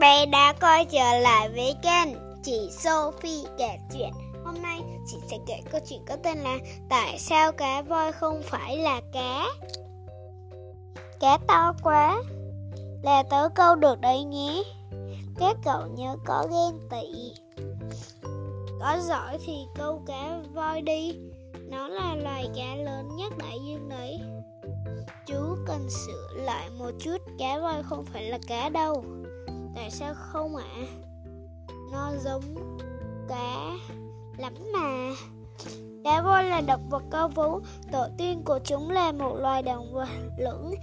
[0.00, 2.08] bé đã quay trở lại với kênh
[2.42, 4.10] Chị Sophie kể chuyện.
[4.44, 8.42] Hôm nay chị sẽ kể câu chuyện có tên là Tại sao cá voi không
[8.44, 9.46] phải là cá?
[11.20, 12.22] Cá to quá.
[13.02, 14.62] Là tớ câu được đấy nhé.
[15.38, 17.32] Các cậu nhớ có ghen tị.
[18.80, 21.14] Có giỏi thì câu cá voi đi.
[21.70, 24.20] Nó là loài cá lớn nhất đại dương đấy.
[25.26, 29.04] Chú cần sửa lại một chút, Cá voi không phải là cá đâu.
[29.80, 30.64] Tại sao không ạ?
[30.76, 30.86] À?
[31.92, 32.42] Nó giống
[33.28, 33.76] cá
[34.36, 35.10] lắm mà
[36.04, 37.60] Cá voi là động vật có vú
[37.92, 40.74] Tổ tiên của chúng là một loài động vật lưỡng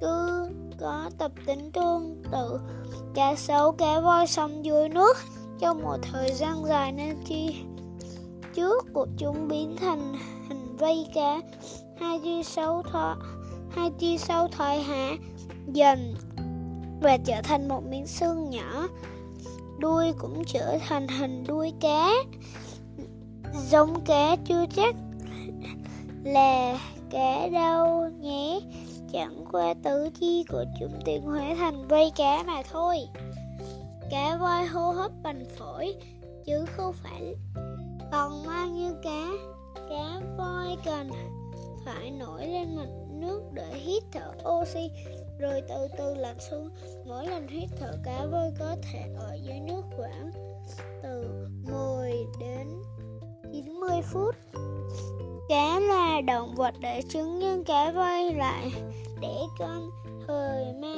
[0.00, 2.60] Cứ có tập tính tương tự
[3.14, 5.16] Cá sấu, cá voi sống dưới nước
[5.58, 7.64] Trong một thời gian dài nên chi
[8.54, 10.14] Trước của chúng biến thành
[10.48, 11.40] hình vây cá
[12.00, 13.16] Hai chi sấu thoát
[13.70, 15.10] hai chi sấu thoái hạ
[15.66, 16.14] dần
[17.00, 18.88] và trở thành một miếng xương nhỏ.
[19.78, 22.10] Đuôi cũng trở thành hình đuôi cá,
[23.68, 24.94] giống cá chưa chắc,
[26.24, 26.78] là
[27.10, 28.60] cá đâu nhé.
[29.12, 32.98] Chẳng qua tứ chi của chúng tiến hóa thành vây cá mà thôi.
[34.10, 35.94] Cá voi hô hấp bằng phổi,
[36.46, 37.34] chứ không phải
[38.12, 39.26] còn mang như cá.
[39.88, 41.10] Cá voi cần
[41.84, 44.90] phải nổi lên mặt nước để hít thở oxy
[45.38, 46.70] rồi từ từ lặn xuống.
[47.06, 50.30] Mỗi lần hít thở cá voi có thể ở dưới nước khoảng
[51.02, 52.68] từ 10 đến
[53.52, 54.34] 90 phút.
[55.48, 58.72] Cá là động vật để trứng, nhưng cá voi lại
[59.20, 59.90] để con
[60.26, 60.96] thời mẹ,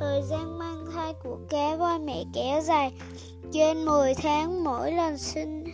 [0.00, 2.92] thời gian mang thai của cá voi mẹ kéo dài
[3.52, 5.64] trên 10 tháng, mỗi lần sinh,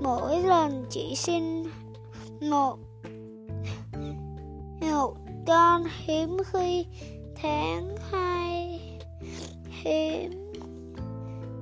[0.00, 1.64] mỗi lần chỉ sinh
[2.40, 2.76] một
[4.90, 5.14] một
[5.46, 6.86] con hiếm khi
[7.34, 8.80] tháng hai.
[9.68, 10.52] Hiếm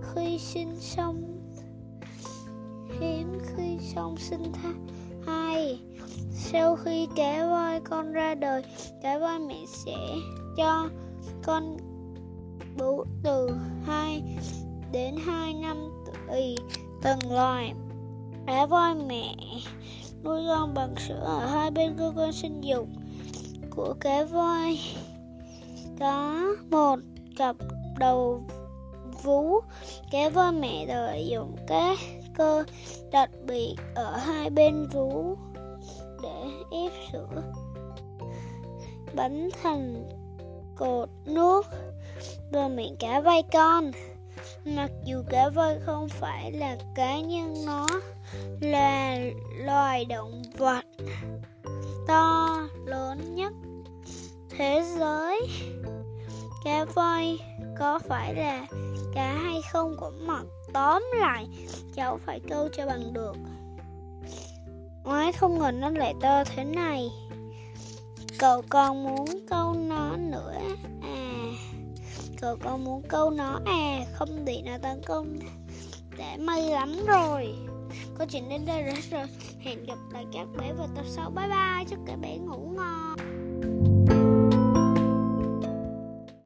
[0.03, 1.39] khi sinh xong.
[3.01, 4.73] Hiếm khi xong sinh thai
[5.27, 5.81] hai.
[6.31, 8.63] Sau khi kẻ voi con ra đời,
[9.03, 9.97] kẻ voi mẹ sẽ
[10.57, 10.89] cho
[11.43, 11.77] con
[12.79, 13.51] bú từ
[13.87, 14.23] 2
[14.93, 16.57] đến 2 năm tùy
[17.03, 17.73] từng loài.
[18.47, 19.35] Kẻ voi mẹ
[20.25, 22.89] nuôi con bằng sữa ở hai bên cơ quan sinh dục
[23.77, 24.79] của cá voi.
[26.01, 26.41] Có
[26.71, 26.97] một
[27.37, 27.57] cặp
[27.99, 28.43] đầu
[29.23, 29.61] vú.
[30.11, 31.99] Cá voi mẹ lợi dụng các
[32.35, 32.65] cơ
[33.13, 35.37] đặc biệt ở hai bên vú
[36.23, 37.43] để ép sữa.
[39.15, 40.09] Bắn thành
[40.77, 41.67] cột nước.
[42.53, 43.91] Vào miệng cá voi con.
[44.65, 47.87] Mặc dù cá voi không phải là cá nhân, nó
[48.61, 49.19] là
[49.59, 50.85] loài động vật
[52.07, 52.69] to
[53.13, 53.53] lớn nhất
[54.51, 55.41] thế giới.
[56.65, 57.39] Cá voi
[57.79, 58.67] có phải là
[59.15, 60.43] cá hay không cũng mặc.
[60.73, 61.47] Tóm lại,
[61.95, 63.37] cháu phải câu cho bằng được.
[65.05, 67.11] Ngoái không ngờ nó lại to thế này.
[68.39, 70.55] Cậu con muốn câu nó nữa
[71.03, 71.13] à?
[72.41, 74.01] Cậu con muốn câu nó à?
[74.13, 75.39] Không bị nó tấn công.
[76.19, 77.55] Để may lắm rồi.
[78.19, 79.23] Câu chuyện đến đây rồi.
[79.61, 81.31] Hẹn gặp lại các bé vào tập sau.
[81.31, 83.92] Bye bye, Chúc các bé ngủ ngon.